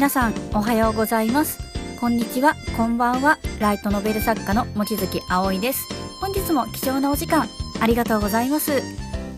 [0.00, 1.58] 皆さんおはようございます。
[2.00, 2.54] こんにちは。
[2.74, 3.38] こんばんは。
[3.58, 5.86] ライトノベル作家の望月葵です。
[6.22, 7.46] 本日も貴重なお時間
[7.82, 8.80] ありがとうございます。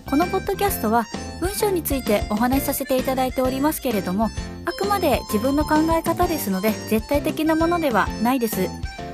[0.08, 1.04] このポッドキャストは
[1.40, 4.30] 文章についてお話しさせていただいておりますけれども
[4.64, 8.68] あくまで自分の考え方ですので絶対的なものではないです。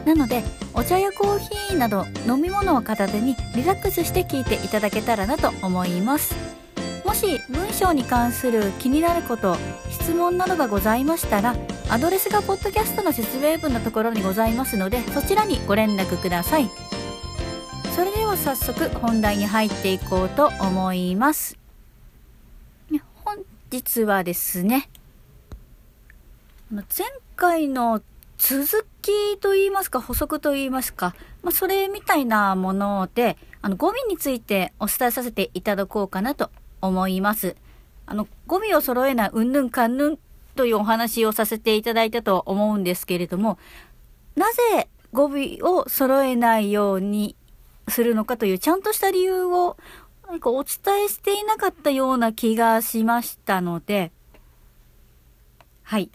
[0.05, 6.48] なのでお茶やコーヒーなど飲み物を片手にリラックスして聞いていただけたらなと思います。
[7.09, 9.57] もし文章に関する気になること
[9.89, 11.57] 質問などがございましたら
[11.89, 16.69] アドレスがポッドキャストの説明文のところにございますのでそちらにご連絡ください。
[17.97, 21.57] それでは早速本題に入っていこうと思います。
[23.25, 23.39] 本
[23.71, 24.91] 日はですね
[26.71, 26.85] 前
[27.37, 28.03] 回の
[28.37, 36.51] 続きと言いますか補足と言いますか、まあ、それみたいなものであの語尾についてお伝えさせていただこうかなと
[36.81, 37.57] 思います。
[38.07, 40.19] あの、語尾を揃えないうんぬんかんぬん
[40.57, 43.59] というお話をさせていただいたと思うんですけれども、
[44.35, 47.37] なぜ語尾を揃えないように
[47.89, 49.77] するのかというちゃんとした理由を
[50.27, 54.13] 何かお伝えしていなかったような気がしましたので、
[55.83, 56.11] はい。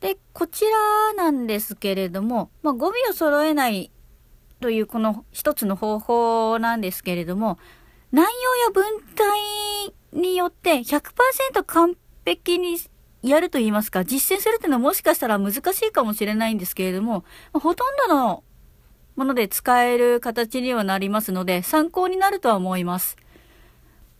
[0.00, 3.90] で、こちらなんですけれども、まあ、語尾を揃えない
[4.60, 7.58] というこの一つの方法なんですけれども、
[8.12, 12.76] 内容や文体によって100%完璧に
[13.22, 18.42] やると言いますか、実践するっていうのはもしかしたら難しいかもしれないんですけれども、ほとんどの
[19.16, 23.16] もので使える形にはなりますので、参考になるとは思います。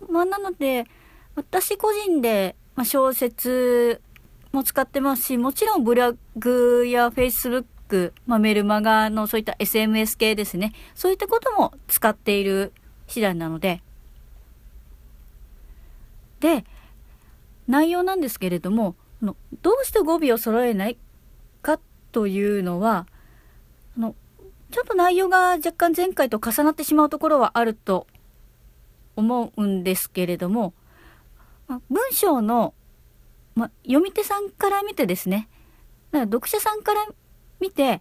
[0.08, 0.86] まあ、なので、
[1.34, 4.00] 私個人で、ま小説
[4.52, 10.74] も使ってますし、もちろんブログや Facebook、まあ、メルマガのそういった SMS 系ですね。
[10.94, 12.72] そういったことも使っている
[13.10, 13.82] 次第なので。
[16.40, 16.64] で、
[17.68, 18.96] 内容なんですけれども、
[19.62, 20.96] どうして語尾を揃えない
[21.60, 21.78] か
[22.12, 23.06] というのは、
[23.96, 24.14] あの
[24.70, 28.06] ちょっと内容が若干前回と重なってしまうところはあると
[29.16, 30.72] 思うんですけれども、
[31.68, 32.74] ま文章の、
[33.54, 35.48] ま読み手さんから見てですね、
[36.12, 37.06] だから読者さんから
[37.60, 38.00] 見て、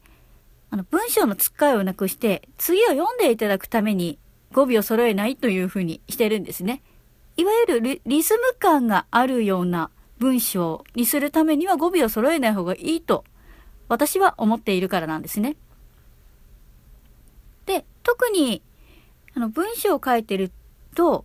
[0.71, 4.19] あの文章のつっかえをなくして、次を読んでいただくために
[4.53, 6.81] 語尾を揃えないというふうにしてるんですね。
[7.37, 13.23] いわゆるリズム感があるような文章にするためには語尾を揃えない方がいいと
[13.87, 15.55] 私は思っているからなんですね。
[17.65, 18.61] で、特に
[19.35, 20.51] あの文章を書いてる
[20.95, 21.23] と、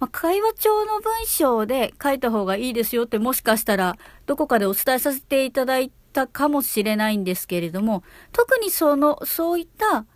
[0.00, 3.96] まあ、会話帳の文章で書いた方がいいですよってもしかしたら
[4.26, 8.02] どこかでお伝えさせていただいたかもしれないんですけれども、
[8.32, 10.06] 特にその、そういった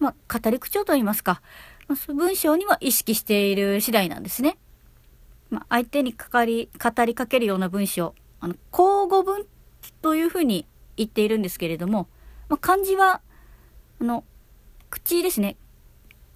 [0.00, 1.42] まあ、語り口調と言いますか、
[1.86, 4.56] まあ、文章には意識している次第なんですね。
[5.50, 9.46] まあ、相手にかかり、語りかけるような文章、あの、交互文
[10.02, 10.66] というふうに
[10.96, 12.08] 言っているんですけれども、
[12.48, 13.20] まあ、漢字は、
[14.00, 14.24] あの、
[14.88, 15.56] 口ですね。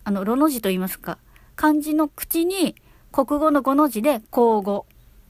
[0.04, 1.19] あの、ロの字と言いますか、
[1.56, 2.76] 漢字の口に
[3.10, 4.82] 国語の5の字で交互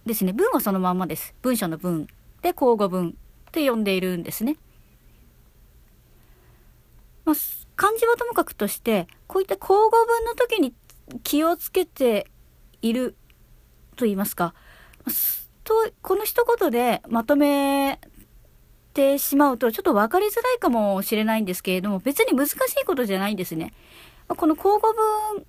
[0.07, 0.33] ですね。
[0.33, 1.35] 文はそのままです。
[1.43, 2.07] 文章の文
[2.43, 4.57] で交互文って呼んでいるんですね。
[7.25, 7.35] まあ
[7.77, 10.75] 漢字はともかくとして、こういった交互文の時に
[11.23, 12.31] 気をつけて
[12.83, 13.17] いる
[13.97, 14.55] と言いますか、
[15.65, 17.99] と、この一言でまとめ
[18.93, 23.73] てしまうとちょっと分かりづらいかもしれないんですけれども、別に難しいことじゃないんですね。
[24.29, 25.47] この交互文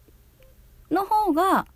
[0.91, 1.67] の方が、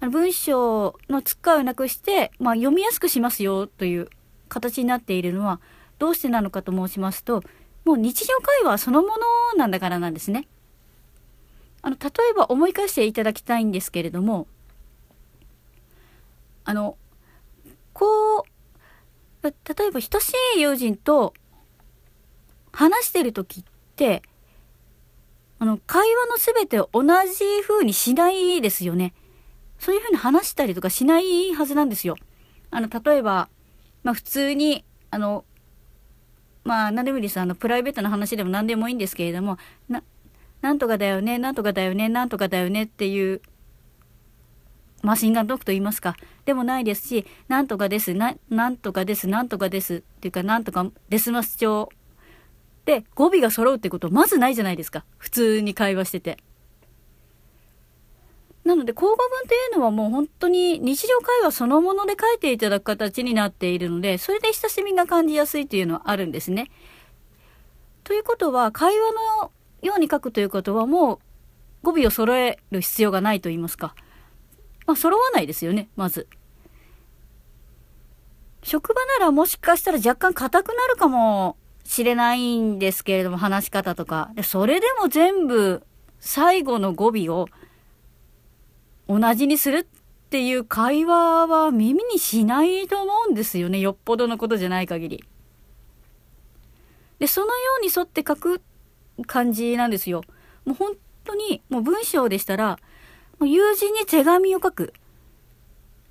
[0.00, 4.08] 文章のつっかいをなくして、まあ、読みやすくしますよという
[4.48, 5.60] 形になっているのは
[6.00, 7.44] どうしてなのかと申しますと、
[7.84, 9.14] もう日常会話そのもの
[9.56, 10.46] なんだからなんですね。
[11.82, 14.46] あの、例えば思い返していただきたいんですけれども、
[16.64, 16.96] あの、
[17.92, 18.42] こう、
[19.42, 19.52] 例
[19.86, 21.34] えば親しい友人と
[22.72, 23.64] 話してる時っ
[23.96, 24.22] て、
[25.58, 29.12] あの、会話の全てを同じ風にしないですよね。
[29.78, 32.16] そういう風に話したりとかしないはずなんですよ。
[32.70, 33.48] あの、例えば、
[34.04, 35.44] まあ普通に、あの、
[36.64, 37.38] まあ、何でもいいです。
[37.38, 40.02] あの、プライベートな話でも何でもいいんですけれども、な、
[40.60, 43.40] なんとかだよね、なんとかだよね、なんとかだよねっていう、
[45.02, 46.16] マシンガントークと言いますか。
[46.44, 51.88] でもないですし、なんとかです、な、なんとかです、なんとかですっていうか、なんとかデスマス調
[52.84, 55.04] で語尾が揃うってことまずないじゃないですか。
[55.18, 56.38] 普通に会話してて。
[58.82, 66.70] ので、交互文っていうのはもう本当に日常会話そのもので書いていただく形になっているので、それで親しみが感じやすいというのはあるんですね。
[68.04, 69.52] ということは、会話の
[69.82, 71.18] ように書くということはもう
[71.82, 73.94] 語尾を揃える必要がないと言いますか。
[74.86, 76.28] まあ、揃わないですよね、まず。
[78.62, 84.30] 職場ならもしかしたら若干硬くなるかもしれないんですけれども、話し方とか。
[84.44, 85.82] それでも全部
[86.20, 87.48] 最後の語尾を
[89.18, 89.84] 同じにするっ
[90.30, 93.78] ていう会話は耳にしないと思うんですよね。
[93.78, 95.24] よっぽどのことじゃない限り。
[97.18, 98.62] で、そのように沿って書く
[99.26, 100.22] 感じなんですよ。
[100.64, 100.94] もう本
[101.24, 102.78] 当に、もう文章でしたら、
[103.38, 104.94] もう友人に手紙を書く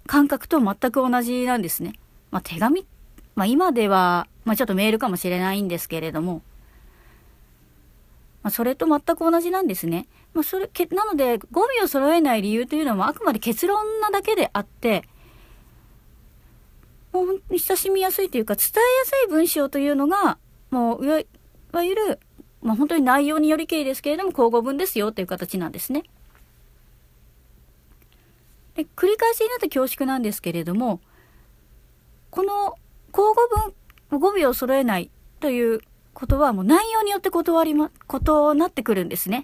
[0.06, 1.94] 感覚と全く同じなんですね。
[2.30, 2.86] まあ、手紙、
[3.36, 6.44] まあ、今では、まあ、ちょっとメールかもしれないんですけれども、
[8.44, 10.08] まあ、それと全く同じなんですね。
[10.34, 15.04] まあ、それ、け、なので、語尾を揃えない理由というのはあくまで結論なだけであって、
[17.14, 20.38] もう親しみやすいというか、伝えやすい文章というのが、
[20.70, 21.10] もう、い
[21.72, 22.20] わゆる、
[22.62, 26.04] まあ、本当に内容によりけりですけれども、口語文ですよという形なんですね。
[28.76, 31.02] で、繰り返しになって恐縮なんですけれども、
[32.30, 32.76] この
[33.12, 33.36] 口語
[34.10, 35.12] 文、語尾を揃えない
[35.42, 35.82] という
[36.14, 39.44] ことはもう内容によって断りま、ことなってくるんですね。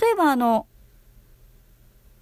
[0.00, 0.66] 例えばあの、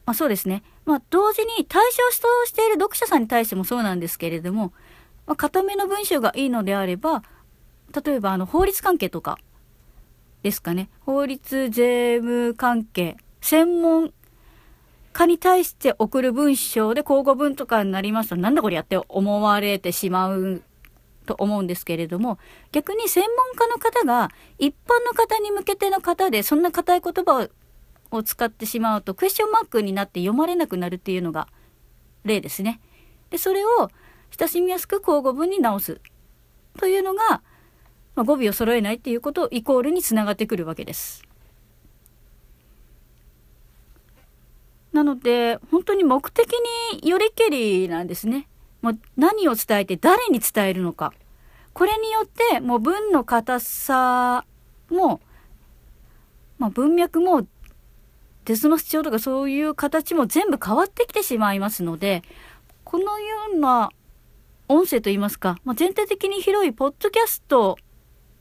[0.06, 0.62] まあそうですね。
[0.84, 4.72] まあ同時に対象としている読者さんに対してもそうなんですけれども、
[5.26, 7.22] まあ、固めの文章がいいのであれば、
[8.04, 9.38] 例えばあの法律関係とか
[10.42, 10.88] ですかね。
[11.00, 14.12] 法律、税務関係、専門
[15.12, 20.62] 家に対して送る文章で口語文とかになりますと、なんだこれやって思われてしまう
[21.22, 22.38] と思うんですけれども、
[22.72, 27.48] 逆に専門家の方が一般の方に向けての方で、そんな硬い言葉
[28.10, 31.48] を使ってしまうと、クエスチョンマークになって読まれなくなるっていうのが
[32.24, 32.80] 例ですね。
[33.30, 33.90] で、それを
[34.38, 36.00] 親しみやすく口語文に直す
[36.78, 37.42] というのが、
[38.14, 41.22] まあ、語尾を揃えないっていうことイコールにつながってくるわけです。
[44.92, 46.52] なので、本当に目的
[46.92, 48.46] によりけりなんですね。
[48.82, 51.12] もう何を伝えて誰に伝えるのか。
[51.72, 54.44] これによって、もう文の硬さ
[54.90, 55.20] も、
[56.58, 57.46] まあ、文脈も、
[58.44, 62.22] 鉄の主張とかそういう形も全部変わってきてしまいますので、
[62.84, 63.90] このような
[64.68, 67.78] 音声といいますか、まあ、全体的に広いポッドキャスト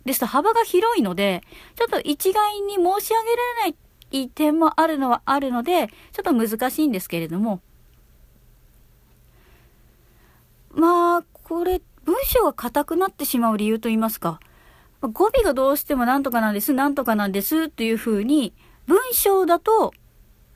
[0.05, 1.43] ですと幅が広いので、
[1.75, 3.75] ちょっと一概に申し上げられ
[4.11, 7.61] ない点もあるのはあるので、ちょっと難しいんですけれども。
[10.73, 14.39] まあ、これ、文章が硬くなってしまう理由と言いますか。
[15.01, 18.53] 語尾がどうしてもなんとかなんです、なんとかなんですっていうふうに、
[18.87, 19.93] 文章だと、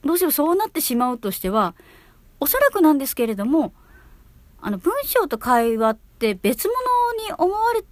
[0.03, 1.75] どうしてもそうなってしまうとしては、
[2.39, 3.73] おそらくなんですけれども、
[4.61, 6.77] あの、文章と会話って別物
[7.27, 7.83] に思われ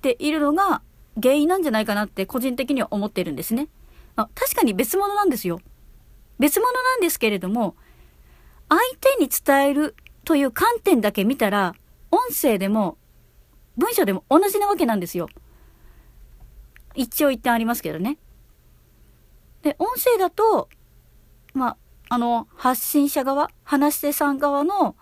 [0.00, 0.82] ているのが
[1.20, 3.68] 原因なんじゃないかなって個人的には思ってるんですね。
[4.16, 5.60] あ、確かに別物なんですよ。
[6.38, 7.76] 別物なんですけれども、
[8.68, 9.96] 相手に伝える
[10.28, 11.74] という観点だけ見たら、
[12.10, 12.98] 音声でも
[13.78, 15.30] 文章でも同じなわけなんですよ。
[16.94, 18.18] 一応一点ありますけどね。
[19.62, 20.68] で、音声だと、
[21.54, 21.76] まあ、
[22.10, 24.96] あの、発信者側、話し手さん側の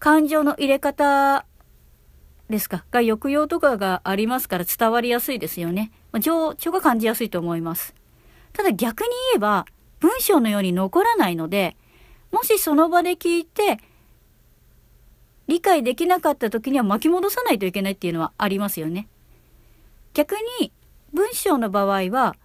[0.00, 1.46] 感情の入れ方
[2.50, 5.92] ですか、が抑揚とかがありますから伝わりやすいですよね。
[6.10, 7.94] まあ、情緒が感じやすいと思います。
[8.52, 9.66] ただ逆に言えば、
[10.00, 11.76] 文章のように残らないので、
[12.32, 13.78] もしその場で聞いて、
[15.46, 19.08] 理解できなかった時には巻き戻さないといけないっていうのはありますよね。
[20.14, 20.72] 逆に、
[21.12, 22.36] 文章の場合は、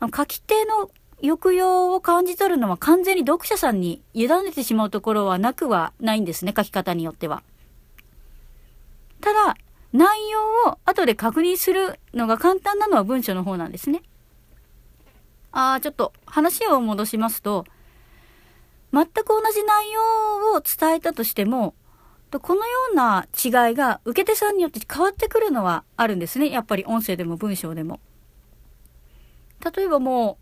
[0.00, 7.42] 書き手の抑揚を感じ取るのは完全に読者さんに委ねてしまうところはなくはないんですね、書き方によっては。
[9.20, 9.56] ただ、
[9.92, 14.02] 内容を後で確認するのが簡単なのは文章の方なんですね。
[15.52, 17.66] ああ、ちょっと話を戻しますと、
[18.92, 20.00] 全く同じ内容
[20.56, 21.74] を伝えたとしても、
[22.38, 26.50] このような違いが受け手さんによって変わってくるのはあるんですね。
[26.50, 27.98] やっぱり音声でも文章でも。
[29.74, 30.38] 例えばも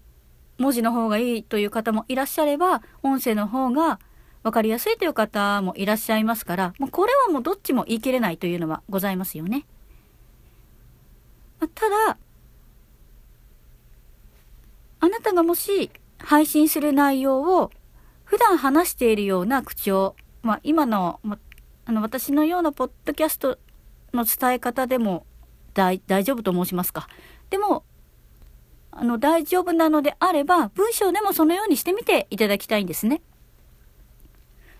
[0.59, 4.01] う文字の方がいいという方もいらっしゃれば、音声の方が
[4.43, 9.67] 分かりやすいという方もいらっしゃいますから、もうこれはもうどっちも言い切れないというのはございますよね。
[11.61, 12.19] ただ、
[15.01, 17.71] あなたがもし配信する内容を
[18.25, 21.39] 普段話しているような口調、まあ、今の、ま
[21.89, 23.59] あの、私のようなポッドキャスト
[24.13, 25.25] の伝え方でも
[25.73, 27.09] 大丈夫と申しますか。
[27.49, 27.83] でも、
[28.91, 33.23] あの、大丈夫なのであれば、文章でもそのようにしてみていただきたいんですね。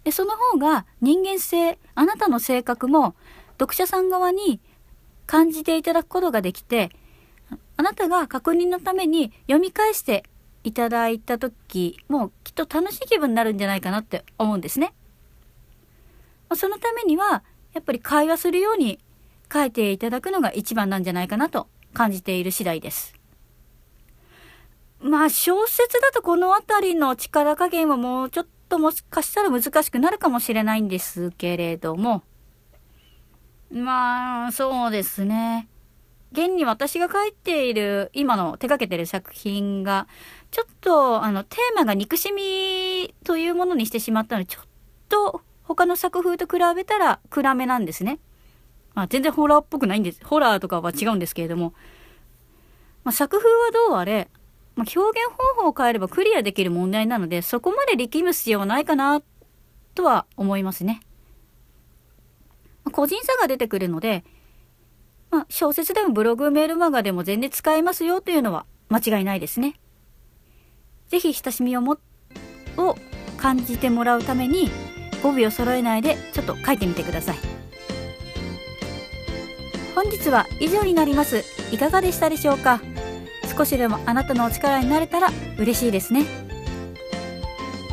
[0.05, 3.15] で、その方が人間性、あなたの性格も
[3.53, 4.61] 読者さん側に
[5.27, 6.91] 感じていただくことができて、
[7.79, 10.25] あなたが確認のために読み返して
[10.63, 14.93] いただいた時もきっと楽しい気分になるんじゃないかなって思うんですね。
[16.57, 18.99] そのためには、やっぱり会話するように
[19.53, 23.15] 書いていただくのが一番なんじゃないかなと感じている次第です。
[25.01, 32.25] まあ小説だとこの辺りの力加減はもうちょっともしかしたら難しくなるかもしれないんですけれども、
[33.71, 35.69] まあそうですね。
[36.33, 40.07] 現に私が書いている今の手掛けてる作品が
[40.51, 44.65] ちょっとあのテーマが憎しみというものにしてしまったのでちょっ
[45.09, 48.19] と他の作風と比べたら暗めなんですね。
[48.95, 50.25] まあ、全然ホラーっぽくないんです。
[50.25, 51.75] ホラーとかは違うんですけれども。
[53.05, 54.31] まあ、作風はどうあれ、
[54.77, 59.23] まあ、表現方法を変えればクリアできる問題なので、そこまで力む必要はないかな、
[59.95, 61.03] とは思いますね。
[62.85, 64.25] まあ、個人差が出てくるので、
[65.31, 69.79] まあ、小説でもブログメールマガでも全然使えますよというのは間違いないですね。
[71.09, 71.99] ぜひ親しみをも、
[72.79, 72.97] を
[73.37, 74.71] 感じてもらうために、
[75.23, 77.37] 語尾を揃えないでちょっと書いてみてください。
[79.95, 81.45] 本日は以上になります。
[81.73, 82.81] いかがでしたでしょうか？
[83.57, 86.25] 少しでもあなたのお力になれたら嬉しいですね。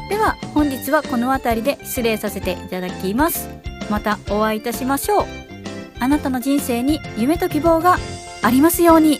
[0.09, 3.49] では本日はこの辺りで失礼させていただきます。
[3.89, 5.25] またお会いいたしましょう。
[5.99, 7.97] あなたの人生に夢と希望が
[8.43, 9.19] ありますように。